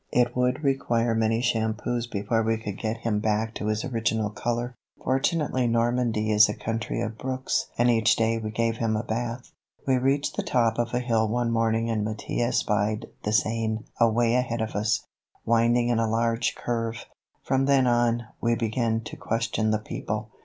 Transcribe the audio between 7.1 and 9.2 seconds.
brooks and each day we gave him a